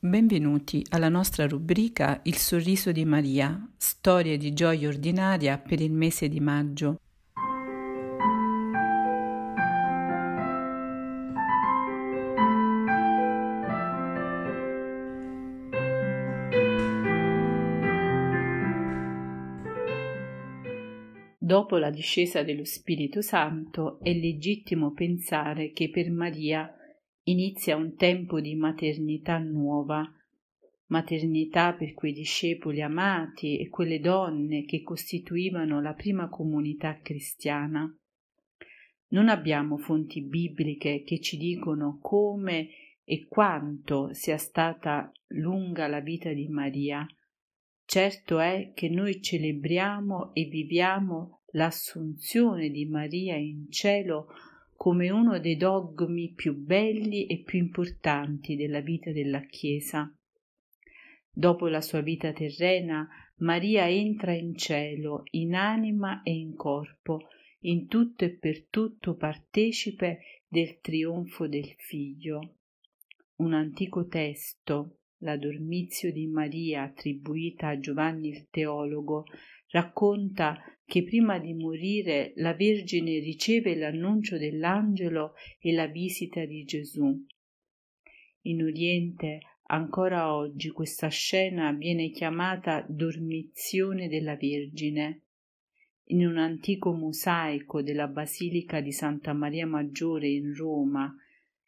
Benvenuti 0.00 0.86
alla 0.90 1.08
nostra 1.08 1.48
rubrica 1.48 2.20
Il 2.22 2.36
sorriso 2.36 2.92
di 2.92 3.04
Maria, 3.04 3.68
storie 3.76 4.36
di 4.36 4.52
gioia 4.52 4.86
ordinaria 4.86 5.58
per 5.58 5.80
il 5.80 5.90
mese 5.90 6.28
di 6.28 6.38
maggio. 6.38 7.00
Dopo 21.36 21.76
la 21.76 21.90
discesa 21.90 22.44
dello 22.44 22.64
Spirito 22.64 23.20
Santo 23.20 23.98
è 24.00 24.12
legittimo 24.12 24.92
pensare 24.92 25.72
che 25.72 25.90
per 25.90 26.08
Maria 26.12 26.72
inizia 27.30 27.76
un 27.76 27.94
tempo 27.94 28.40
di 28.40 28.54
maternità 28.54 29.38
nuova, 29.38 30.10
maternità 30.86 31.74
per 31.74 31.92
quei 31.94 32.12
discepoli 32.12 32.80
amati 32.80 33.58
e 33.58 33.68
quelle 33.68 34.00
donne 34.00 34.64
che 34.64 34.82
costituivano 34.82 35.80
la 35.80 35.92
prima 35.92 36.28
comunità 36.28 37.00
cristiana. 37.00 37.92
Non 39.10 39.28
abbiamo 39.28 39.78
fonti 39.78 40.22
bibliche 40.22 41.02
che 41.02 41.20
ci 41.20 41.36
dicono 41.36 41.98
come 42.00 42.68
e 43.04 43.26
quanto 43.26 44.12
sia 44.12 44.36
stata 44.36 45.10
lunga 45.28 45.86
la 45.86 46.00
vita 46.00 46.30
di 46.32 46.46
Maria. 46.48 47.06
Certo 47.86 48.38
è 48.38 48.72
che 48.74 48.90
noi 48.90 49.22
celebriamo 49.22 50.34
e 50.34 50.44
viviamo 50.44 51.40
l'assunzione 51.52 52.68
di 52.68 52.84
Maria 52.84 53.36
in 53.36 53.70
cielo 53.70 54.28
come 54.78 55.10
uno 55.10 55.40
dei 55.40 55.56
dogmi 55.56 56.34
più 56.34 56.54
belli 56.54 57.26
e 57.26 57.42
più 57.42 57.58
importanti 57.58 58.54
della 58.54 58.78
vita 58.78 59.10
della 59.10 59.40
Chiesa. 59.40 60.08
Dopo 61.28 61.66
la 61.66 61.80
sua 61.80 62.00
vita 62.00 62.32
terrena, 62.32 63.08
Maria 63.38 63.90
entra 63.90 64.32
in 64.32 64.56
cielo, 64.56 65.24
in 65.32 65.56
anima 65.56 66.22
e 66.22 66.30
in 66.30 66.54
corpo, 66.54 67.26
in 67.62 67.88
tutto 67.88 68.24
e 68.24 68.30
per 68.30 68.66
tutto 68.66 69.16
partecipe 69.16 70.20
del 70.46 70.78
trionfo 70.80 71.48
del 71.48 71.74
Figlio. 71.76 72.58
Un 73.38 73.54
antico 73.54 74.06
testo, 74.06 74.98
la 75.22 75.36
Dormizio 75.36 76.12
di 76.12 76.28
Maria 76.28 76.84
attribuita 76.84 77.66
a 77.66 77.78
Giovanni 77.80 78.28
il 78.28 78.46
teologo, 78.48 79.24
racconta 79.70 80.56
che 80.88 81.04
prima 81.04 81.38
di 81.38 81.52
morire 81.52 82.32
la 82.36 82.54
Vergine 82.54 83.18
riceve 83.18 83.76
l'annuncio 83.76 84.38
dell'angelo 84.38 85.34
e 85.60 85.74
la 85.74 85.86
visita 85.86 86.46
di 86.46 86.64
Gesù. 86.64 87.26
In 88.44 88.62
Oriente 88.62 89.40
ancora 89.64 90.34
oggi 90.34 90.70
questa 90.70 91.08
scena 91.08 91.72
viene 91.72 92.08
chiamata 92.08 92.86
dormizione 92.88 94.08
della 94.08 94.36
Vergine. 94.36 95.24
In 96.04 96.26
un 96.26 96.38
antico 96.38 96.94
mosaico 96.94 97.82
della 97.82 98.08
Basilica 98.08 98.80
di 98.80 98.92
Santa 98.92 99.34
Maria 99.34 99.66
Maggiore 99.66 100.28
in 100.28 100.54
Roma, 100.54 101.14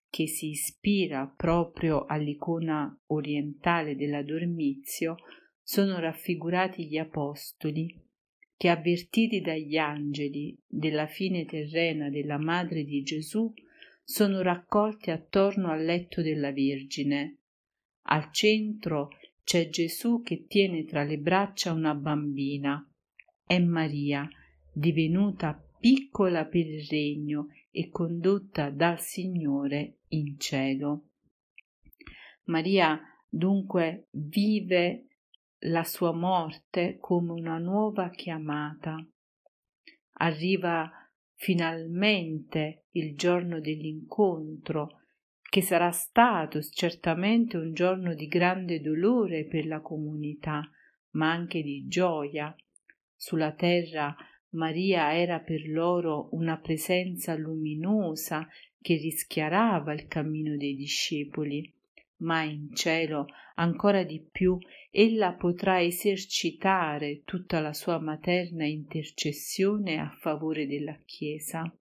che 0.08 0.26
si 0.26 0.48
ispira 0.48 1.30
proprio 1.36 2.06
all'icona 2.06 2.98
orientale 3.08 3.96
della 3.96 4.22
Dormizio, 4.22 5.16
sono 5.62 6.00
raffigurati 6.00 6.86
gli 6.86 6.96
apostoli 6.96 8.08
che 8.60 8.68
avvertiti 8.68 9.40
dagli 9.40 9.78
angeli 9.78 10.54
della 10.66 11.06
fine 11.06 11.46
terrena 11.46 12.10
della 12.10 12.36
madre 12.36 12.84
di 12.84 13.02
Gesù 13.02 13.50
sono 14.04 14.42
raccolti 14.42 15.10
attorno 15.10 15.70
al 15.70 15.82
letto 15.82 16.20
della 16.20 16.52
Vergine. 16.52 17.38
Al 18.02 18.30
centro 18.30 19.12
c'è 19.44 19.70
Gesù 19.70 20.20
che 20.20 20.44
tiene 20.46 20.84
tra 20.84 21.04
le 21.04 21.16
braccia 21.16 21.72
una 21.72 21.94
bambina. 21.94 22.86
È 23.46 23.58
Maria, 23.58 24.28
divenuta 24.70 25.58
piccola 25.80 26.44
per 26.44 26.66
il 26.66 26.86
regno 26.86 27.46
e 27.70 27.88
condotta 27.88 28.68
dal 28.68 29.00
Signore 29.00 30.00
in 30.08 30.38
cielo. 30.38 31.04
Maria 32.44 33.00
dunque 33.26 34.08
vive 34.10 35.06
la 35.64 35.84
sua 35.84 36.12
morte 36.12 36.96
come 36.98 37.32
una 37.32 37.58
nuova 37.58 38.08
chiamata. 38.10 38.96
Arriva 40.14 40.90
finalmente 41.34 42.86
il 42.92 43.14
giorno 43.16 43.60
dell'incontro, 43.60 44.98
che 45.42 45.62
sarà 45.62 45.90
stato 45.90 46.62
certamente 46.62 47.56
un 47.56 47.72
giorno 47.72 48.14
di 48.14 48.26
grande 48.26 48.80
dolore 48.80 49.46
per 49.46 49.66
la 49.66 49.80
comunità, 49.80 50.62
ma 51.12 51.30
anche 51.30 51.62
di 51.62 51.86
gioia. 51.88 52.54
Sulla 53.16 53.52
terra 53.52 54.14
Maria 54.50 55.14
era 55.14 55.40
per 55.40 55.68
loro 55.68 56.28
una 56.32 56.58
presenza 56.58 57.34
luminosa 57.34 58.48
che 58.80 58.94
rischiarava 58.96 59.92
il 59.92 60.06
cammino 60.06 60.56
dei 60.56 60.74
discepoli 60.74 61.74
ma 62.20 62.42
in 62.42 62.74
cielo 62.74 63.26
ancora 63.56 64.02
di 64.02 64.20
più 64.20 64.58
ella 64.90 65.34
potrà 65.34 65.82
esercitare 65.82 67.22
tutta 67.24 67.60
la 67.60 67.72
sua 67.72 67.98
materna 67.98 68.64
intercessione 68.64 69.98
a 69.98 70.10
favore 70.18 70.66
della 70.66 70.98
Chiesa, 71.04 71.72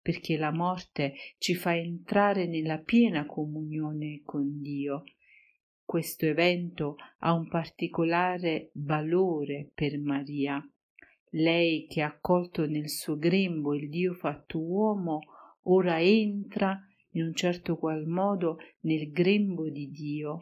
perché 0.00 0.36
la 0.36 0.50
morte 0.50 1.14
ci 1.38 1.54
fa 1.54 1.76
entrare 1.76 2.46
nella 2.46 2.78
piena 2.78 3.26
comunione 3.26 4.22
con 4.24 4.60
Dio. 4.60 5.04
Questo 5.84 6.26
evento 6.26 6.96
ha 7.20 7.32
un 7.32 7.46
particolare 7.46 8.70
valore 8.74 9.70
per 9.72 9.98
Maria. 10.00 10.60
Lei 11.30 11.86
che 11.86 12.02
ha 12.02 12.06
accolto 12.06 12.66
nel 12.66 12.88
suo 12.88 13.16
grembo 13.16 13.74
il 13.74 13.88
Dio 13.88 14.14
fatto 14.14 14.58
uomo, 14.58 15.20
ora 15.64 16.00
entra 16.00 16.80
in 17.16 17.22
un 17.22 17.34
certo 17.34 17.76
qual 17.76 18.06
modo 18.06 18.58
nel 18.80 19.10
grembo 19.10 19.68
di 19.68 19.90
Dio. 19.90 20.38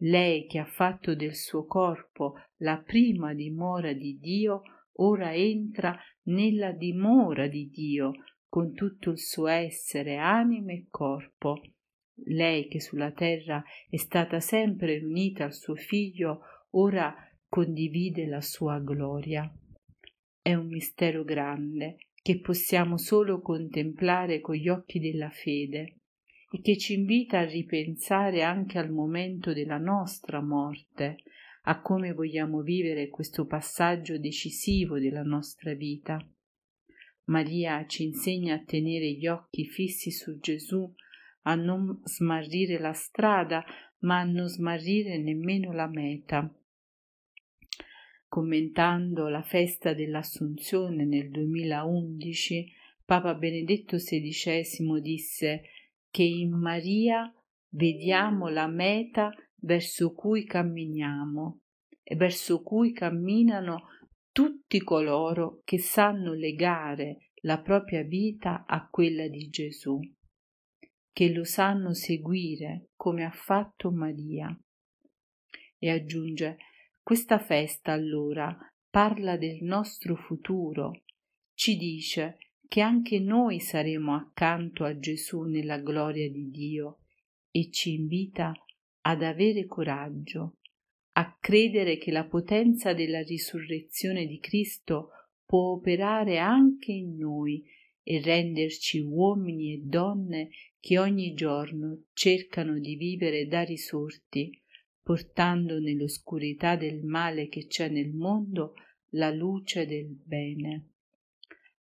Lei 0.00 0.46
che 0.46 0.58
ha 0.58 0.64
fatto 0.64 1.14
del 1.14 1.34
suo 1.34 1.66
corpo 1.66 2.34
la 2.58 2.78
prima 2.78 3.34
dimora 3.34 3.92
di 3.92 4.18
Dio, 4.18 4.62
ora 4.98 5.34
entra 5.34 5.98
nella 6.24 6.72
dimora 6.72 7.46
di 7.48 7.68
Dio 7.68 8.12
con 8.48 8.72
tutto 8.72 9.10
il 9.10 9.18
suo 9.18 9.48
essere, 9.48 10.16
anima 10.16 10.72
e 10.72 10.86
corpo. 10.90 11.60
Lei 12.26 12.68
che 12.68 12.80
sulla 12.80 13.10
terra 13.10 13.62
è 13.88 13.96
stata 13.96 14.40
sempre 14.40 14.98
unita 14.98 15.44
al 15.44 15.52
suo 15.52 15.74
figlio, 15.74 16.40
ora 16.70 17.14
condivide 17.48 18.26
la 18.26 18.40
sua 18.40 18.78
gloria. 18.78 19.50
È 20.40 20.54
un 20.54 20.68
mistero 20.68 21.24
grande 21.24 21.96
che 22.26 22.40
possiamo 22.40 22.98
solo 22.98 23.40
contemplare 23.40 24.40
con 24.40 24.56
gli 24.56 24.68
occhi 24.68 24.98
della 24.98 25.30
fede 25.30 26.00
e 26.50 26.60
che 26.60 26.76
ci 26.76 26.94
invita 26.94 27.38
a 27.38 27.44
ripensare 27.44 28.42
anche 28.42 28.80
al 28.80 28.90
momento 28.90 29.52
della 29.52 29.78
nostra 29.78 30.42
morte, 30.42 31.18
a 31.66 31.80
come 31.80 32.12
vogliamo 32.14 32.62
vivere 32.62 33.10
questo 33.10 33.46
passaggio 33.46 34.18
decisivo 34.18 34.98
della 34.98 35.22
nostra 35.22 35.72
vita. 35.74 36.18
Maria 37.26 37.86
ci 37.86 38.02
insegna 38.02 38.56
a 38.56 38.64
tenere 38.64 39.12
gli 39.12 39.28
occhi 39.28 39.64
fissi 39.64 40.10
su 40.10 40.40
Gesù, 40.40 40.92
a 41.42 41.54
non 41.54 42.00
smarrire 42.02 42.80
la 42.80 42.92
strada, 42.92 43.64
ma 44.00 44.18
a 44.18 44.24
non 44.24 44.48
smarrire 44.48 45.16
nemmeno 45.16 45.70
la 45.70 45.86
meta 45.86 46.52
commentando 48.28 49.28
la 49.28 49.42
festa 49.42 49.94
dell'Assunzione 49.94 51.04
nel 51.04 51.30
2011, 51.30 52.72
Papa 53.04 53.34
Benedetto 53.34 53.96
XVI 53.96 55.00
disse 55.00 55.62
che 56.10 56.22
in 56.22 56.52
Maria 56.52 57.32
vediamo 57.70 58.48
la 58.48 58.66
meta 58.66 59.32
verso 59.60 60.12
cui 60.12 60.44
camminiamo 60.44 61.60
e 62.02 62.16
verso 62.16 62.62
cui 62.62 62.92
camminano 62.92 63.88
tutti 64.32 64.82
coloro 64.82 65.62
che 65.64 65.78
sanno 65.78 66.32
legare 66.32 67.30
la 67.42 67.60
propria 67.60 68.02
vita 68.02 68.64
a 68.66 68.88
quella 68.88 69.28
di 69.28 69.48
Gesù, 69.48 69.98
che 71.12 71.32
lo 71.32 71.44
sanno 71.44 71.94
seguire 71.94 72.90
come 72.96 73.24
ha 73.24 73.30
fatto 73.30 73.90
Maria. 73.90 74.54
E 75.78 75.90
aggiunge 75.90 76.56
questa 77.06 77.38
festa 77.38 77.92
allora 77.92 78.58
parla 78.90 79.36
del 79.36 79.62
nostro 79.62 80.16
futuro, 80.16 81.04
ci 81.54 81.76
dice 81.76 82.38
che 82.66 82.80
anche 82.80 83.20
noi 83.20 83.60
saremo 83.60 84.12
accanto 84.12 84.82
a 84.82 84.98
Gesù 84.98 85.42
nella 85.42 85.78
gloria 85.78 86.28
di 86.28 86.50
Dio 86.50 86.98
e 87.52 87.70
ci 87.70 87.94
invita 87.94 88.52
ad 89.02 89.22
avere 89.22 89.66
coraggio, 89.66 90.56
a 91.12 91.32
credere 91.38 91.96
che 91.96 92.10
la 92.10 92.24
potenza 92.24 92.92
della 92.92 93.22
risurrezione 93.22 94.26
di 94.26 94.40
Cristo 94.40 95.10
può 95.44 95.74
operare 95.74 96.38
anche 96.38 96.90
in 96.90 97.18
noi 97.18 97.64
e 98.02 98.20
renderci 98.20 98.98
uomini 98.98 99.74
e 99.74 99.80
donne 99.84 100.48
che 100.80 100.98
ogni 100.98 101.34
giorno 101.34 102.06
cercano 102.14 102.80
di 102.80 102.96
vivere 102.96 103.46
da 103.46 103.62
risorti, 103.62 104.60
portando 105.06 105.78
nell'oscurità 105.78 106.74
del 106.74 107.04
male 107.04 107.46
che 107.46 107.68
c'è 107.68 107.88
nel 107.88 108.12
mondo 108.12 108.74
la 109.10 109.30
luce 109.30 109.86
del 109.86 110.08
bene. 110.08 110.94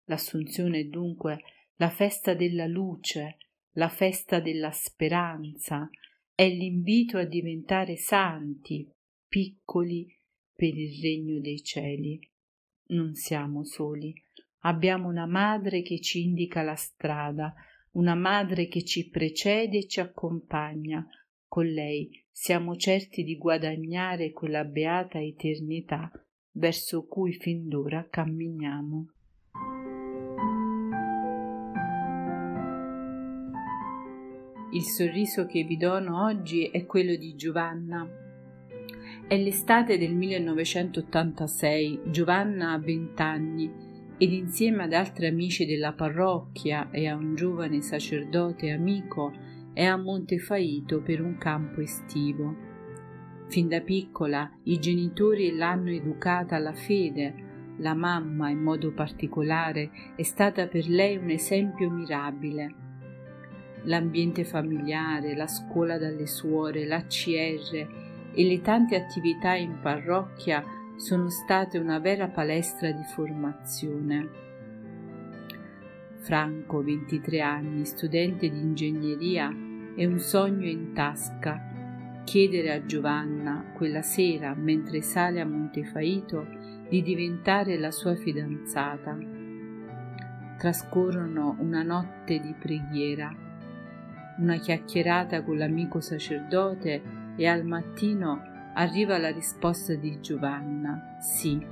L'Assunzione 0.06 0.80
è 0.80 0.84
dunque 0.86 1.40
la 1.76 1.88
festa 1.88 2.34
della 2.34 2.66
luce, 2.66 3.36
la 3.74 3.88
festa 3.88 4.40
della 4.40 4.72
speranza, 4.72 5.88
è 6.34 6.48
l'invito 6.48 7.16
a 7.16 7.24
diventare 7.24 7.96
santi, 7.96 8.90
piccoli 9.28 10.12
per 10.52 10.76
il 10.76 11.00
regno 11.00 11.38
dei 11.38 11.62
cieli. 11.62 12.18
Non 12.86 13.14
siamo 13.14 13.62
soli, 13.62 14.12
abbiamo 14.62 15.06
una 15.06 15.26
madre 15.26 15.82
che 15.82 16.00
ci 16.00 16.24
indica 16.24 16.62
la 16.62 16.74
strada, 16.74 17.54
una 17.92 18.16
madre 18.16 18.66
che 18.66 18.82
ci 18.82 19.08
precede 19.10 19.78
e 19.78 19.86
ci 19.86 20.00
accompagna. 20.00 21.06
Con 21.46 21.66
lei 21.66 22.21
siamo 22.34 22.76
certi 22.76 23.22
di 23.24 23.36
guadagnare 23.36 24.32
quella 24.32 24.64
beata 24.64 25.20
eternità 25.20 26.10
verso 26.52 27.06
cui 27.06 27.34
fin 27.34 27.68
d'ora 27.68 28.06
camminiamo. 28.08 29.06
Il 34.72 34.82
sorriso 34.82 35.44
che 35.44 35.64
vi 35.64 35.76
dono 35.76 36.24
oggi 36.24 36.64
è 36.64 36.86
quello 36.86 37.14
di 37.14 37.36
Giovanna. 37.36 38.08
È 39.28 39.36
l'estate 39.36 39.98
del 39.98 40.14
1986, 40.14 42.00
Giovanna 42.06 42.72
ha 42.72 42.78
vent'anni 42.78 43.70
ed 44.16 44.32
insieme 44.32 44.84
ad 44.84 44.94
altri 44.94 45.26
amici 45.26 45.66
della 45.66 45.92
parrocchia 45.92 46.90
e 46.90 47.06
a 47.06 47.14
un 47.14 47.34
giovane 47.34 47.82
sacerdote 47.82 48.70
amico 48.70 49.51
è 49.72 49.84
a 49.84 49.96
Montefaito 49.96 51.00
per 51.00 51.20
un 51.20 51.38
campo 51.38 51.80
estivo. 51.80 52.70
Fin 53.48 53.68
da 53.68 53.80
piccola 53.80 54.50
i 54.64 54.78
genitori 54.78 55.54
l'hanno 55.54 55.90
educata 55.90 56.56
alla 56.56 56.72
fede, 56.72 57.50
la 57.78 57.94
mamma 57.94 58.50
in 58.50 58.60
modo 58.60 58.92
particolare 58.92 59.90
è 60.16 60.22
stata 60.22 60.66
per 60.66 60.86
lei 60.88 61.16
un 61.16 61.30
esempio 61.30 61.90
mirabile 61.90 62.82
l'ambiente 63.84 64.44
familiare, 64.44 65.34
la 65.34 65.46
scuola 65.46 65.98
dalle 65.98 66.26
suore, 66.26 66.86
l'ACR 66.86 68.30
e 68.34 68.44
le 68.44 68.60
tante 68.60 68.96
attività 68.96 69.54
in 69.54 69.78
parrocchia 69.80 70.64
sono 70.96 71.28
state 71.28 71.78
una 71.78 71.98
vera 71.98 72.28
palestra 72.28 72.90
di 72.90 73.02
formazione. 73.02 74.50
Franco, 76.22 76.82
23 76.82 77.40
anni, 77.40 77.84
studente 77.84 78.50
di 78.50 78.58
ingegneria, 78.58 79.54
è 79.94 80.04
un 80.04 80.18
sogno 80.18 80.66
in 80.66 80.92
tasca. 80.92 82.20
Chiedere 82.24 82.72
a 82.72 82.84
Giovanna, 82.84 83.72
quella 83.74 84.02
sera, 84.02 84.54
mentre 84.54 85.02
sale 85.02 85.40
a 85.40 85.46
Montefaito, 85.46 86.46
di 86.88 87.02
diventare 87.02 87.78
la 87.78 87.90
sua 87.90 88.14
fidanzata. 88.14 89.18
Trascorrono 90.58 91.56
una 91.58 91.82
notte 91.82 92.40
di 92.40 92.54
preghiera 92.58 93.50
una 94.38 94.56
chiacchierata 94.56 95.42
con 95.42 95.58
l'amico 95.58 96.00
sacerdote 96.00 97.02
e 97.36 97.46
al 97.46 97.64
mattino 97.64 98.42
arriva 98.74 99.18
la 99.18 99.30
risposta 99.30 99.94
di 99.94 100.20
Giovanna. 100.20 101.16
Sì, 101.20 101.64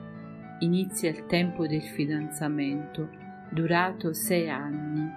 inizia 0.60 1.10
il 1.10 1.26
tempo 1.26 1.66
del 1.66 1.82
fidanzamento, 1.82 3.08
durato 3.50 4.12
sei 4.12 4.48
anni. 4.48 5.08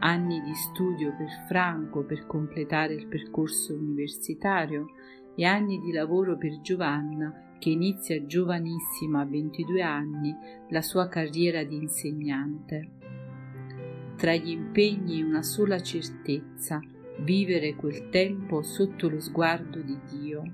Anni 0.00 0.40
di 0.42 0.54
studio 0.54 1.14
per 1.16 1.28
Franco 1.46 2.04
per 2.04 2.26
completare 2.26 2.94
il 2.94 3.06
percorso 3.06 3.74
universitario 3.74 4.86
e 5.34 5.44
anni 5.44 5.78
di 5.80 5.92
lavoro 5.92 6.36
per 6.36 6.60
Giovanna 6.60 7.54
che 7.58 7.70
inizia 7.70 8.24
giovanissima 8.24 9.20
a 9.20 9.26
22 9.26 9.82
anni 9.82 10.34
la 10.70 10.80
sua 10.80 11.08
carriera 11.08 11.62
di 11.62 11.76
insegnante 11.76 12.98
tra 14.20 14.34
gli 14.34 14.50
impegni 14.50 15.22
una 15.22 15.42
sola 15.42 15.80
certezza, 15.80 16.78
vivere 17.20 17.74
quel 17.74 18.10
tempo 18.10 18.60
sotto 18.60 19.08
lo 19.08 19.18
sguardo 19.18 19.80
di 19.80 19.98
Dio. 20.10 20.52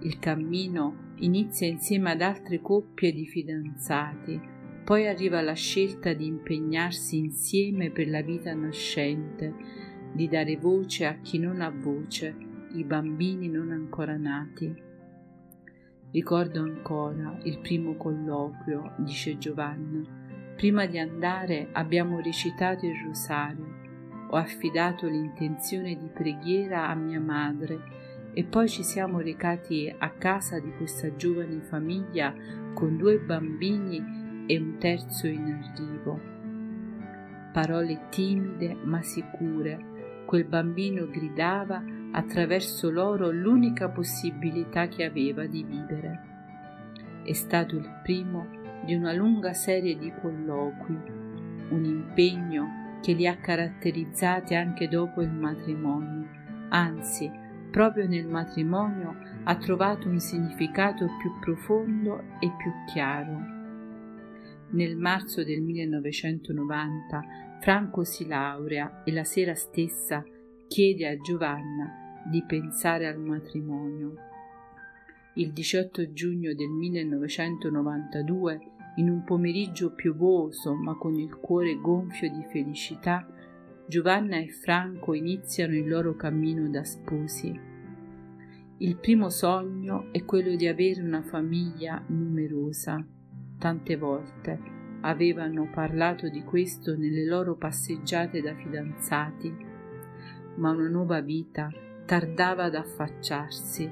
Il 0.00 0.18
cammino 0.18 1.10
inizia 1.16 1.66
insieme 1.66 2.12
ad 2.12 2.22
altre 2.22 2.62
coppie 2.62 3.12
di 3.12 3.26
fidanzati, 3.26 4.40
poi 4.84 5.06
arriva 5.06 5.40
la 5.40 5.54
scelta 5.54 6.12
di 6.12 6.26
impegnarsi 6.26 7.16
insieme 7.16 7.90
per 7.90 8.08
la 8.08 8.22
vita 8.22 8.52
nascente, 8.54 9.54
di 10.12 10.28
dare 10.28 10.56
voce 10.56 11.06
a 11.06 11.18
chi 11.20 11.38
non 11.38 11.60
ha 11.60 11.70
voce, 11.70 12.34
i 12.74 12.84
bambini 12.84 13.48
non 13.48 13.70
ancora 13.70 14.16
nati. 14.16 14.74
Ricordo 16.10 16.60
ancora 16.60 17.38
il 17.44 17.58
primo 17.60 17.96
colloquio, 17.96 18.94
dice 18.98 19.38
Giovanna, 19.38 20.20
Prima 20.56 20.86
di 20.86 20.98
andare 20.98 21.68
abbiamo 21.72 22.20
recitato 22.20 22.86
il 22.86 22.94
rosario, 23.04 23.80
ho 24.28 24.36
affidato 24.36 25.08
l'intenzione 25.08 25.96
di 25.96 26.06
preghiera 26.06 26.88
a 26.88 26.94
mia 26.94 27.20
madre 27.20 27.80
e 28.32 28.44
poi 28.44 28.68
ci 28.68 28.82
siamo 28.82 29.18
recati 29.18 29.92
a 29.96 30.10
casa 30.10 30.58
di 30.60 30.72
questa 30.76 31.14
giovane 31.16 31.60
famiglia 31.62 32.32
con 32.74 32.96
due 32.96 33.18
bambini 33.18 34.21
e 34.46 34.58
un 34.58 34.76
terzo 34.78 35.26
in 35.26 35.60
arrivo. 35.62 36.20
Parole 37.52 38.06
timide 38.10 38.74
ma 38.82 39.02
sicure, 39.02 40.24
quel 40.24 40.44
bambino 40.44 41.08
gridava 41.08 41.82
attraverso 42.12 42.90
loro 42.90 43.30
l'unica 43.30 43.88
possibilità 43.88 44.88
che 44.88 45.04
aveva 45.04 45.46
di 45.46 45.62
vivere. 45.62 46.20
È 47.22 47.32
stato 47.32 47.76
il 47.76 47.88
primo 48.02 48.46
di 48.84 48.94
una 48.94 49.12
lunga 49.12 49.52
serie 49.52 49.96
di 49.96 50.12
colloqui, 50.20 50.98
un 51.68 51.84
impegno 51.84 52.98
che 53.00 53.12
li 53.12 53.26
ha 53.26 53.36
caratterizzati 53.36 54.54
anche 54.54 54.88
dopo 54.88 55.22
il 55.22 55.30
matrimonio, 55.30 56.28
anzi, 56.70 57.30
proprio 57.70 58.06
nel 58.06 58.26
matrimonio 58.26 59.16
ha 59.44 59.56
trovato 59.56 60.08
un 60.08 60.20
significato 60.20 61.08
più 61.20 61.38
profondo 61.40 62.22
e 62.38 62.50
più 62.56 62.70
chiaro. 62.92 63.51
Nel 64.72 64.96
marzo 64.96 65.44
del 65.44 65.60
1990 65.60 67.58
Franco 67.60 68.04
si 68.04 68.26
laurea 68.26 69.02
e 69.04 69.12
la 69.12 69.24
sera 69.24 69.54
stessa 69.54 70.24
chiede 70.66 71.06
a 71.06 71.16
Giovanna 71.18 72.22
di 72.24 72.42
pensare 72.46 73.06
al 73.06 73.20
matrimonio. 73.20 74.14
Il 75.34 75.52
18 75.52 76.12
giugno 76.12 76.54
del 76.54 76.70
1992 76.70 78.60
in 78.96 79.10
un 79.10 79.24
pomeriggio 79.24 79.92
piovoso, 79.92 80.74
ma 80.74 80.94
con 80.96 81.18
il 81.18 81.36
cuore 81.36 81.78
gonfio 81.78 82.30
di 82.30 82.44
felicità, 82.50 83.26
Giovanna 83.86 84.38
e 84.38 84.48
Franco 84.48 85.12
iniziano 85.12 85.74
il 85.74 85.86
loro 85.86 86.16
cammino 86.16 86.68
da 86.68 86.82
sposi. 86.82 87.58
Il 88.78 88.96
primo 88.96 89.28
sogno 89.28 90.10
è 90.12 90.24
quello 90.24 90.56
di 90.56 90.66
avere 90.66 91.02
una 91.02 91.22
famiglia 91.22 92.02
numerosa. 92.08 93.06
Tante 93.62 93.96
volte 93.96 94.58
avevano 95.02 95.70
parlato 95.70 96.28
di 96.28 96.42
questo 96.42 96.96
nelle 96.96 97.24
loro 97.24 97.54
passeggiate 97.54 98.40
da 98.40 98.56
fidanzati, 98.56 99.54
ma 100.56 100.72
una 100.72 100.88
nuova 100.88 101.20
vita 101.20 101.70
tardava 102.04 102.64
ad 102.64 102.74
affacciarsi. 102.74 103.88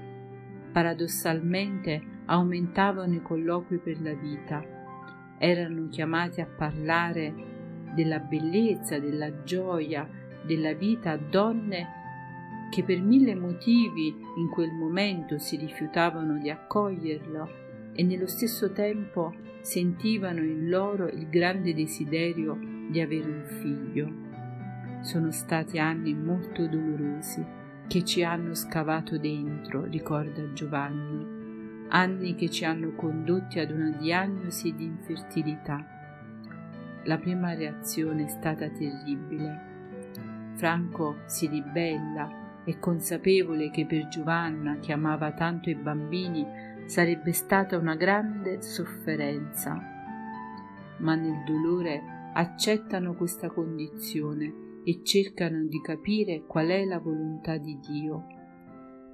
Paradossalmente 0.73 2.03
aumentavano 2.25 3.15
i 3.15 3.23
colloqui 3.23 3.79
per 3.79 4.03
la 4.03 4.13
vita 4.13 4.61
erano 5.39 5.87
chiamati 5.87 6.41
a 6.41 6.47
parlare 6.47 7.33
della 7.95 8.19
bellezza, 8.19 8.99
della 8.99 9.45
gioia, 9.45 10.05
della 10.43 10.73
vita 10.73 11.13
a 11.13 11.17
donne 11.17 11.87
che 12.73 12.83
per 12.83 13.01
mille 13.01 13.37
motivi 13.37 14.09
in 14.09 14.49
quel 14.51 14.73
momento 14.73 15.39
si 15.39 15.57
rifiutavano 15.57 16.39
di 16.39 16.51
accoglierlo 16.51 17.59
e 17.93 18.03
nello 18.03 18.27
stesso 18.27 18.73
tempo 18.73 19.50
sentivano 19.63 20.41
in 20.41 20.69
loro 20.69 21.09
il 21.09 21.29
grande 21.29 21.75
desiderio 21.75 22.59
di 22.89 23.01
avere 23.01 23.29
un 23.29 23.45
figlio. 23.45 25.03
Sono 25.03 25.31
stati 25.31 25.79
anni 25.79 26.15
molto 26.15 26.67
dolorosi 26.67 27.45
che 27.87 28.05
ci 28.05 28.23
hanno 28.23 28.55
scavato 28.55 29.19
dentro, 29.19 29.85
ricorda 29.85 30.53
Giovanni 30.53 31.41
anni 31.91 32.35
che 32.35 32.51
ci 32.51 32.65
hanno 32.65 32.93
condotti 32.93 33.59
ad 33.59 33.71
una 33.71 33.91
diagnosi 33.91 34.75
di 34.75 34.85
infertilità. 34.85 35.85
La 37.05 37.19
prima 37.19 37.55
reazione 37.55 38.25
è 38.25 38.29
stata 38.29 38.69
terribile. 38.69 39.69
Franco 40.55 41.21
si 41.27 41.47
ribella, 41.47 42.63
è 42.65 42.79
consapevole 42.79 43.71
che 43.71 43.87
per 43.87 44.09
Giovanna, 44.09 44.79
che 44.79 44.93
amava 44.93 45.33
tanto 45.33 45.71
i 45.71 45.75
bambini, 45.75 46.47
sarebbe 46.91 47.31
stata 47.31 47.79
una 47.79 47.95
grande 47.95 48.61
sofferenza. 48.63 49.81
Ma 50.99 51.15
nel 51.15 51.45
dolore 51.45 52.03
accettano 52.35 53.15
questa 53.15 53.49
condizione 53.49 54.81
e 54.83 55.05
cercano 55.05 55.67
di 55.67 55.81
capire 55.81 56.43
qual 56.49 56.67
è 56.67 56.85
la 56.85 56.99
volontà 56.99 57.59
di 57.59 57.79
Dio. 57.79 58.27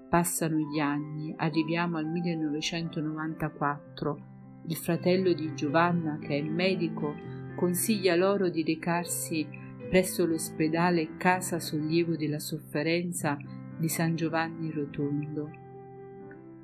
Passano 0.09 0.56
gli 0.56 0.78
anni, 0.78 1.35
arriviamo 1.37 1.99
al 1.99 2.06
1994. 2.06 4.18
Il 4.68 4.76
fratello 4.76 5.35
di 5.35 5.54
Giovanna, 5.54 6.18
che 6.18 6.38
è 6.38 6.42
medico, 6.42 7.14
consiglia 7.56 8.16
loro 8.16 8.49
di 8.49 8.64
recarsi 8.64 9.47
presso 9.90 10.25
l'ospedale 10.25 11.18
Casa 11.18 11.61
Sollievo 11.61 12.16
della 12.16 12.38
Sofferenza 12.38 13.37
di 13.76 13.88
San 13.90 14.16
Giovanni 14.16 14.71
Rotondo. 14.71 15.64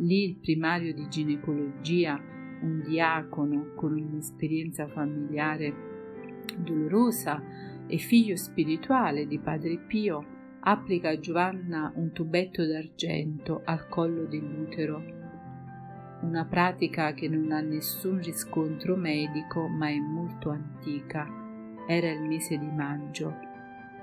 Lì 0.02 0.24
il 0.24 0.36
primario 0.36 0.92
di 0.92 1.08
ginecologia, 1.08 2.20
un 2.62 2.82
diacono 2.84 3.72
con 3.76 3.92
un'esperienza 3.92 4.88
familiare 4.88 5.72
dolorosa 6.56 7.40
e 7.86 7.98
figlio 7.98 8.34
spirituale 8.34 9.28
di 9.28 9.38
Padre 9.38 9.78
Pio, 9.78 10.26
applica 10.58 11.10
a 11.10 11.18
Giovanna 11.20 11.92
un 11.94 12.10
tubetto 12.10 12.66
d'argento 12.66 13.62
al 13.64 13.86
collo 13.88 14.24
dell'utero, 14.24 15.20
una 16.22 16.46
pratica 16.46 17.12
che 17.12 17.28
non 17.28 17.52
ha 17.52 17.60
nessun 17.60 18.20
riscontro 18.20 18.96
medico 18.96 19.68
ma 19.68 19.88
è 19.88 19.98
molto 19.98 20.50
antica. 20.50 21.28
Era 21.86 22.10
il 22.10 22.22
mese 22.22 22.58
di 22.58 22.70
maggio. 22.70 23.36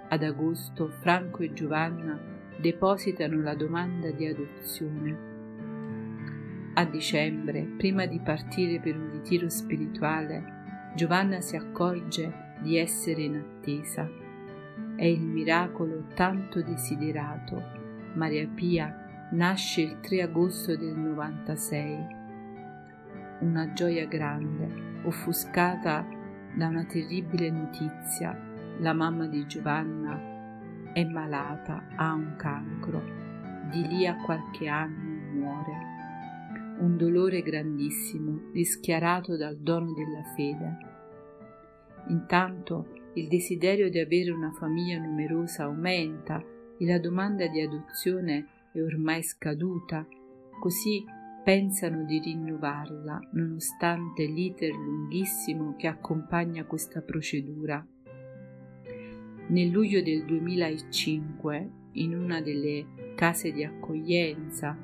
Ad 0.07 0.23
agosto 0.23 0.87
Franco 1.01 1.43
e 1.43 1.51
Giovanna 1.51 2.17
depositano 2.57 3.41
la 3.41 3.55
domanda 3.55 4.11
di 4.11 4.25
adozione. 4.25 5.28
A 6.73 6.85
dicembre, 6.85 7.63
prima 7.77 8.05
di 8.05 8.19
partire 8.19 8.79
per 8.79 8.95
un 8.95 9.11
ritiro 9.11 9.49
spirituale, 9.49 10.91
Giovanna 10.95 11.41
si 11.41 11.55
accorge 11.55 12.55
di 12.61 12.77
essere 12.77 13.23
in 13.23 13.35
attesa. 13.35 14.07
È 14.95 15.03
il 15.03 15.21
miracolo 15.21 16.05
tanto 16.13 16.61
desiderato. 16.61 17.61
Maria 18.13 18.47
Pia 18.47 19.27
nasce 19.31 19.81
il 19.81 19.99
3 19.99 20.21
agosto 20.21 20.75
del 20.75 20.95
96. 20.95 22.17
Una 23.39 23.73
gioia 23.73 24.05
grande, 24.05 25.01
offuscata 25.03 26.05
da 26.55 26.67
una 26.67 26.85
terribile 26.85 27.49
notizia. 27.49 28.37
La 28.79 28.93
mamma 28.93 29.25
di 29.27 29.45
Giovanna 29.47 30.17
è 30.93 31.03
malata, 31.03 31.83
ha 31.95 32.13
un 32.13 32.35
cancro. 32.37 33.03
Di 33.69 33.87
lì 33.87 34.07
a 34.07 34.15
qualche 34.15 34.67
anno 34.67 35.31
muore 35.33 35.88
un 36.79 36.97
dolore 36.97 37.41
grandissimo, 37.41 38.51
rischiarato 38.53 39.35
dal 39.37 39.57
dono 39.57 39.93
della 39.93 40.23
fede. 40.35 40.77
Intanto 42.07 42.93
il 43.13 43.27
desiderio 43.27 43.89
di 43.89 43.99
avere 43.99 44.31
una 44.31 44.51
famiglia 44.51 44.97
numerosa 44.97 45.63
aumenta 45.63 46.43
e 46.77 46.85
la 46.85 46.99
domanda 46.99 47.47
di 47.47 47.61
adozione 47.61 48.47
è 48.71 48.81
ormai 48.81 49.23
scaduta, 49.23 50.07
così 50.59 51.03
pensano 51.43 52.03
di 52.03 52.19
rinnovarla 52.19 53.29
nonostante 53.31 54.25
l'iter 54.25 54.73
lunghissimo 54.73 55.75
che 55.75 55.87
accompagna 55.87 56.65
questa 56.65 57.01
procedura. 57.01 57.85
Nel 59.47 59.69
luglio 59.69 60.01
del 60.01 60.25
2005, 60.25 61.71
in 61.93 62.15
una 62.15 62.39
delle 62.39 63.13
case 63.15 63.51
di 63.51 63.63
accoglienza 63.63 64.77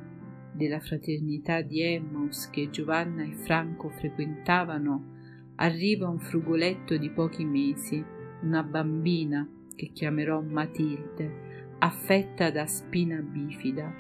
della 0.56 0.80
fraternità 0.80 1.62
di 1.62 1.82
Emmaus 1.82 2.50
che 2.50 2.70
Giovanna 2.70 3.24
e 3.24 3.34
Franco 3.34 3.90
frequentavano, 3.90 5.14
arriva 5.56 6.08
un 6.08 6.20
frugoletto 6.20 6.98
di 6.98 7.10
pochi 7.10 7.46
mesi, 7.46 8.04
una 8.42 8.64
bambina 8.64 9.48
che 9.76 9.92
chiamerò 9.94 10.42
Matilde, 10.42 11.76
affetta 11.80 12.50
da 12.52 12.66
spina 12.66 13.18
bifida. 13.18 13.94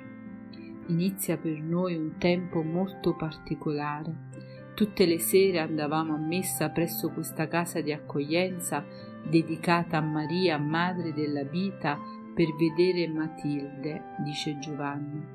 Inizia 0.88 1.38
per 1.38 1.59
noi 1.62 1.95
un 1.95 2.17
tempo 2.17 2.62
molto 2.62 3.15
particolare. 3.15 4.33
Tutte 4.75 5.05
le 5.05 5.19
sere 5.19 5.59
andavamo 5.59 6.13
a 6.15 6.19
messa 6.19 6.69
presso 6.69 7.09
questa 7.09 7.47
casa 7.47 7.81
di 7.81 7.91
accoglienza 7.91 8.85
dedicata 9.27 9.97
a 9.97 10.01
Maria, 10.01 10.57
madre 10.57 11.13
della 11.13 11.43
vita, 11.43 12.00
per 12.33 12.53
vedere 12.55 13.07
Matilde, 13.07 14.13
dice 14.24 14.59
Giovanni. 14.59 15.35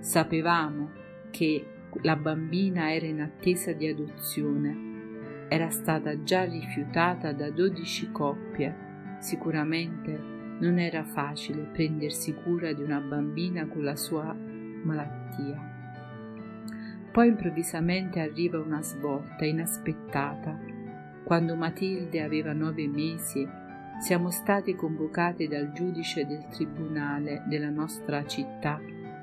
Sapevamo 0.00 0.90
che 1.30 1.66
la 2.02 2.16
bambina 2.16 2.92
era 2.92 3.06
in 3.06 3.20
attesa 3.20 3.72
di 3.72 3.86
adozione, 3.88 5.46
era 5.48 5.70
stata 5.70 6.22
già 6.22 6.44
rifiutata 6.44 7.32
da 7.32 7.50
dodici 7.50 8.10
coppie. 8.12 8.86
Sicuramente 9.18 10.36
non 10.60 10.78
era 10.78 11.04
facile 11.04 11.62
prendersi 11.72 12.34
cura 12.34 12.72
di 12.72 12.82
una 12.82 13.00
bambina 13.00 13.66
con 13.66 13.82
la 13.82 13.96
sua 13.96 14.32
malattia. 14.34 15.76
Poi 17.10 17.28
improvvisamente 17.28 18.20
arriva 18.20 18.60
una 18.60 18.82
svolta 18.82 19.44
inaspettata. 19.44 20.56
Quando 21.24 21.56
Matilde 21.56 22.22
aveva 22.22 22.52
nove 22.52 22.86
mesi, 22.86 23.46
siamo 24.00 24.30
stati 24.30 24.74
convocati 24.74 25.48
dal 25.48 25.72
giudice 25.72 26.24
del 26.26 26.46
tribunale 26.48 27.42
della 27.48 27.70
nostra 27.70 28.24
città 28.24 28.80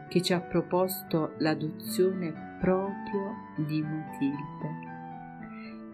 che 0.08 0.22
ci 0.22 0.34
ha 0.34 0.40
proposto 0.40 1.34
l'adozione 1.40 2.58
proprio 2.60 3.36
di 3.58 3.82
Matilde 3.82 4.94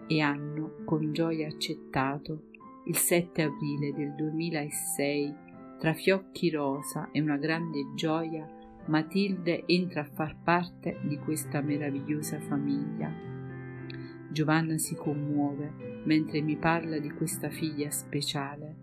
e 0.06 0.20
hanno 0.20 0.76
con 0.84 1.12
gioia 1.12 1.48
accettato 1.48 2.50
il 2.86 2.96
7 2.96 3.42
aprile 3.42 3.92
del 3.92 4.14
2006 4.14 5.34
tra 5.78 5.94
fiocchi 5.94 6.50
rosa 6.50 7.10
e 7.12 7.20
una 7.20 7.36
grande 7.36 7.92
gioia 7.94 8.46
Matilde 8.86 9.64
entra 9.66 10.00
a 10.00 10.08
far 10.12 10.36
parte 10.42 10.98
di 11.02 11.16
questa 11.18 11.60
meravigliosa 11.60 12.40
famiglia. 12.40 13.12
Giovanna 14.28 14.76
si 14.78 14.94
commuove 14.96 16.00
mentre 16.04 16.40
mi 16.40 16.56
parla 16.56 16.98
di 16.98 17.10
questa 17.10 17.48
figlia 17.48 17.90
speciale. 17.90 18.76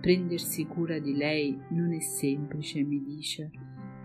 Prendersi 0.00 0.66
cura 0.66 0.98
di 0.98 1.14
lei 1.14 1.58
non 1.70 1.92
è 1.92 2.00
semplice, 2.00 2.82
mi 2.82 3.02
dice, 3.02 3.50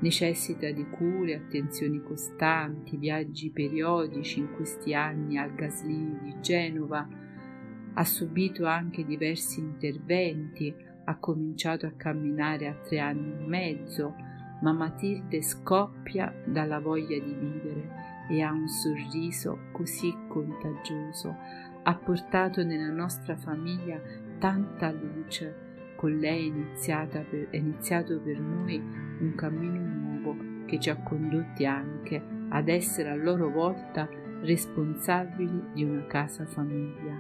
Necessita 0.01 0.71
di 0.71 0.83
cure, 0.89 1.35
attenzioni 1.35 2.01
costanti, 2.01 2.97
viaggi 2.97 3.51
periodici 3.51 4.39
in 4.39 4.51
questi 4.51 4.95
anni 4.95 5.37
al 5.37 5.53
Gaslini 5.53 6.17
di 6.23 6.35
Genova. 6.41 7.07
Ha 7.93 8.03
subito 8.03 8.65
anche 8.65 9.05
diversi 9.05 9.59
interventi, 9.59 10.73
ha 11.03 11.17
cominciato 11.17 11.85
a 11.85 11.93
camminare 11.95 12.67
a 12.67 12.73
tre 12.73 12.97
anni 12.97 13.31
e 13.31 13.45
mezzo, 13.45 14.15
ma 14.61 14.71
Matilde 14.71 15.43
scoppia 15.43 16.33
dalla 16.45 16.79
voglia 16.79 17.19
di 17.19 17.33
vivere 17.35 18.25
e 18.27 18.41
ha 18.41 18.51
un 18.51 18.67
sorriso 18.67 19.65
così 19.71 20.11
contagioso. 20.27 21.35
Ha 21.83 21.95
portato 21.95 22.63
nella 22.63 22.91
nostra 22.91 23.37
famiglia 23.37 24.01
tanta 24.39 24.91
luce. 24.91 25.69
Con 25.95 26.17
lei 26.17 26.47
è, 26.49 27.23
per, 27.23 27.49
è 27.51 27.57
iniziato 27.57 28.19
per 28.19 28.39
noi 28.39 29.10
un 29.21 29.35
cammino 29.35 29.79
nuovo 29.79 30.65
che 30.65 30.79
ci 30.79 30.89
ha 30.89 30.97
condotti 30.97 31.65
anche 31.65 32.21
ad 32.49 32.67
essere 32.67 33.09
a 33.09 33.15
loro 33.15 33.49
volta 33.49 34.09
responsabili 34.41 35.63
di 35.73 35.83
una 35.83 36.05
casa 36.07 36.45
famiglia. 36.45 37.19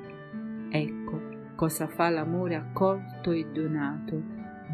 Ecco 0.69 1.39
cosa 1.55 1.87
fa 1.87 2.09
l'amore 2.09 2.55
accolto 2.55 3.31
e 3.31 3.45
donato, 3.51 4.21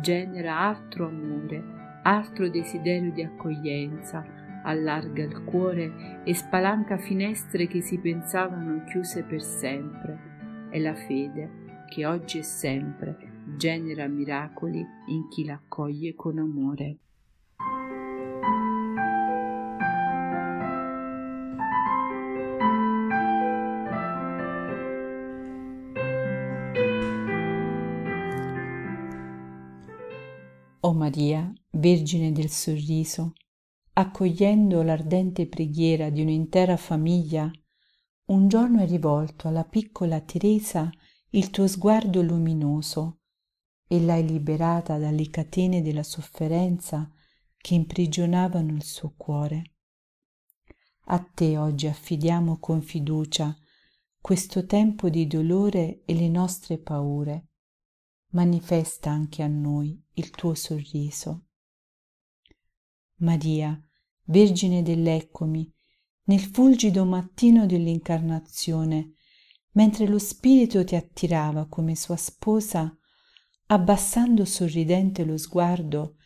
genera 0.01 0.59
altro 0.59 1.07
amore, 1.07 1.61
altro 2.03 2.49
desiderio 2.49 3.11
di 3.11 3.23
accoglienza, 3.23 4.25
allarga 4.63 5.23
il 5.23 5.43
cuore 5.43 6.21
e 6.23 6.33
spalanca 6.33 6.97
finestre 6.97 7.67
che 7.67 7.81
si 7.81 7.97
pensavano 7.99 8.83
chiuse 8.85 9.23
per 9.23 9.41
sempre. 9.41 10.67
È 10.69 10.79
la 10.79 10.95
fede 10.95 11.65
che 11.89 12.05
oggi 12.05 12.39
e 12.39 12.43
sempre 12.43 13.35
genera 13.55 14.07
miracoli 14.07 14.85
in 15.07 15.27
chi 15.29 15.45
l'accoglie 15.45 16.15
con 16.15 16.37
amore. 16.37 16.97
O 30.87 30.93
Maria, 30.93 31.53
Vergine 31.71 32.31
del 32.31 32.49
Sorriso, 32.49 33.33
accogliendo 33.91 34.81
l'ardente 34.83 35.45
preghiera 35.45 36.09
di 36.09 36.21
un'intera 36.21 36.77
famiglia, 36.77 37.51
un 38.27 38.47
giorno 38.47 38.79
hai 38.79 38.87
rivolto 38.87 39.49
alla 39.49 39.65
piccola 39.65 40.21
Teresa 40.21 40.89
il 41.31 41.49
tuo 41.49 41.67
sguardo 41.67 42.21
luminoso 42.21 43.19
e 43.85 43.99
l'hai 43.99 44.25
liberata 44.25 44.97
dalle 44.97 45.29
catene 45.29 45.81
della 45.81 46.03
sofferenza 46.03 47.11
che 47.57 47.73
imprigionavano 47.73 48.71
il 48.71 48.83
suo 48.83 49.13
cuore. 49.17 49.75
A 51.07 51.19
te 51.19 51.57
oggi 51.57 51.87
affidiamo 51.87 52.59
con 52.59 52.81
fiducia 52.81 53.53
questo 54.21 54.65
tempo 54.65 55.09
di 55.09 55.27
dolore 55.27 56.03
e 56.05 56.13
le 56.13 56.29
nostre 56.29 56.77
paure 56.77 57.49
manifesta 58.29 59.11
anche 59.11 59.43
a 59.43 59.47
noi 59.47 60.01
il 60.17 60.31
tuo 60.31 60.53
sorriso. 60.55 61.45
Maria, 63.17 63.79
Vergine 64.25 64.83
dell'Eccomi, 64.83 65.71
nel 66.25 66.41
fulgido 66.41 67.05
mattino 67.05 67.65
dell'incarnazione, 67.65 69.13
mentre 69.71 70.07
lo 70.07 70.19
Spirito 70.19 70.83
ti 70.83 70.95
attirava 70.95 71.67
come 71.67 71.95
sua 71.95 72.17
sposa, 72.17 72.95
abbassando 73.67 74.43
sorridente 74.43 75.23
lo 75.23 75.37
sguardo, 75.37 76.17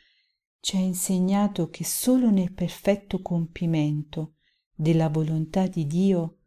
ci 0.59 0.77
ha 0.77 0.79
insegnato 0.79 1.69
che 1.69 1.83
solo 1.83 2.29
nel 2.31 2.53
perfetto 2.53 3.21
compimento 3.21 4.35
della 4.73 5.09
volontà 5.09 5.67
di 5.67 5.85
Dio 5.85 6.37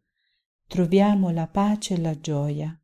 troviamo 0.67 1.29
la 1.29 1.47
pace 1.47 1.93
e 1.93 1.99
la 1.99 2.19
gioia. 2.19 2.77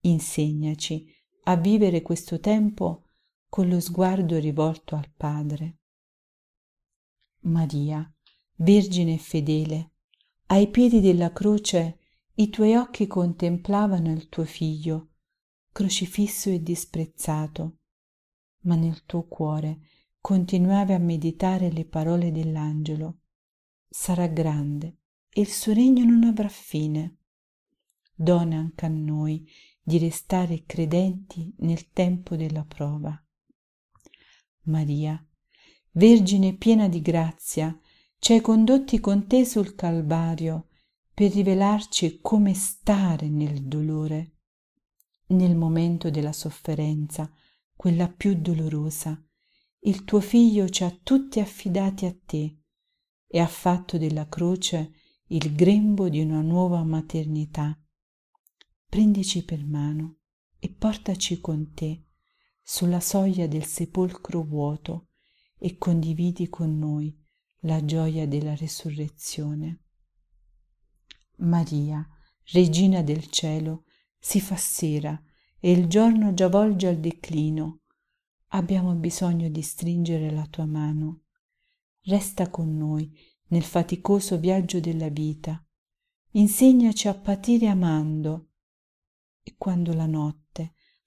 Insegnaci 0.00 1.06
a 1.44 1.56
vivere 1.56 2.02
questo 2.02 2.40
tempo 2.40 3.03
con 3.54 3.68
lo 3.68 3.78
sguardo 3.78 4.36
rivolto 4.40 4.96
al 4.96 5.08
Padre. 5.16 5.78
Maria, 7.42 8.12
Vergine 8.56 9.16
fedele, 9.16 9.92
ai 10.46 10.68
piedi 10.70 11.00
della 11.00 11.32
croce 11.32 12.00
i 12.34 12.50
tuoi 12.50 12.74
occhi 12.74 13.06
contemplavano 13.06 14.10
il 14.10 14.28
tuo 14.28 14.44
figlio, 14.44 15.10
crocifisso 15.70 16.50
e 16.50 16.64
disprezzato, 16.64 17.76
ma 18.62 18.74
nel 18.74 19.04
tuo 19.04 19.28
cuore 19.28 19.82
continuavi 20.20 20.92
a 20.92 20.98
meditare 20.98 21.70
le 21.70 21.84
parole 21.84 22.32
dell'angelo. 22.32 23.20
Sarà 23.88 24.26
grande 24.26 24.96
e 25.28 25.42
il 25.42 25.48
suo 25.48 25.72
regno 25.72 26.04
non 26.04 26.24
avrà 26.24 26.48
fine. 26.48 27.18
Dona 28.12 28.56
anche 28.56 28.84
a 28.84 28.88
noi 28.88 29.48
di 29.80 29.98
restare 29.98 30.64
credenti 30.66 31.54
nel 31.58 31.92
tempo 31.92 32.34
della 32.34 32.64
prova. 32.64 33.16
Maria, 34.64 35.24
Vergine 35.96 36.54
piena 36.56 36.88
di 36.88 37.00
grazia, 37.00 37.78
ci 38.18 38.32
hai 38.32 38.40
condotti 38.40 38.98
con 38.98 39.28
te 39.28 39.44
sul 39.44 39.76
Calvario 39.76 40.68
per 41.14 41.30
rivelarci 41.32 42.18
come 42.20 42.52
stare 42.54 43.28
nel 43.28 43.62
dolore, 43.62 44.32
nel 45.28 45.54
momento 45.54 46.10
della 46.10 46.32
sofferenza, 46.32 47.30
quella 47.76 48.08
più 48.08 48.34
dolorosa. 48.34 49.22
Il 49.80 50.04
tuo 50.04 50.20
figlio 50.20 50.68
ci 50.68 50.82
ha 50.82 50.90
tutti 50.90 51.38
affidati 51.38 52.06
a 52.06 52.16
te 52.24 52.58
e 53.26 53.38
ha 53.38 53.46
fatto 53.46 53.96
della 53.96 54.28
croce 54.28 54.94
il 55.28 55.54
grembo 55.54 56.08
di 56.08 56.20
una 56.20 56.40
nuova 56.40 56.82
maternità. 56.82 57.78
Prendici 58.88 59.44
per 59.44 59.64
mano 59.64 60.16
e 60.58 60.70
portaci 60.70 61.40
con 61.40 61.72
te 61.72 62.04
sulla 62.66 63.00
soglia 63.00 63.46
del 63.46 63.66
sepolcro 63.66 64.42
vuoto 64.42 65.10
e 65.58 65.76
condividi 65.76 66.48
con 66.48 66.78
noi 66.78 67.14
la 67.60 67.84
gioia 67.84 68.26
della 68.26 68.54
resurrezione. 68.54 69.82
Maria, 71.36 72.08
Regina 72.52 73.02
del 73.02 73.26
cielo, 73.28 73.84
si 74.18 74.40
fa 74.40 74.56
sera 74.56 75.20
e 75.58 75.70
il 75.70 75.86
giorno 75.86 76.34
già 76.34 76.48
volge 76.48 76.88
al 76.88 76.98
declino. 76.98 77.80
Abbiamo 78.48 78.94
bisogno 78.94 79.48
di 79.48 79.62
stringere 79.62 80.30
la 80.30 80.46
tua 80.46 80.66
mano. 80.66 81.22
Resta 82.02 82.50
con 82.50 82.76
noi 82.76 83.10
nel 83.48 83.62
faticoso 83.62 84.38
viaggio 84.38 84.80
della 84.80 85.08
vita. 85.08 85.62
Insegnaci 86.32 87.08
a 87.08 87.14
patire 87.14 87.68
amando. 87.68 88.50
E 89.42 89.54
quando 89.56 89.94
la 89.94 90.06
notte 90.06 90.43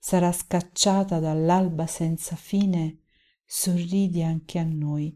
sarà 0.07 0.31
scacciata 0.31 1.19
dall'alba 1.19 1.85
senza 1.85 2.37
fine, 2.37 2.99
sorridi 3.43 4.23
anche 4.23 4.57
a 4.57 4.63
noi 4.63 5.13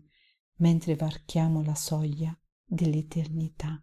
mentre 0.58 0.98
varchiamo 0.98 1.64
la 1.64 1.76
soglia 1.76 2.38
dell'eternità. 2.66 3.82